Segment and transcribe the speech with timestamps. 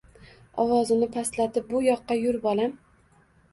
[0.63, 2.77] Ovozini pastlatib Bu yoqqa yur, bolam